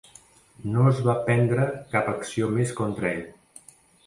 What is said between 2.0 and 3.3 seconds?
acció més contra ell.